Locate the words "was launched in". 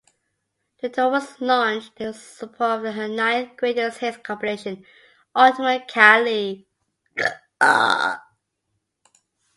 1.11-2.11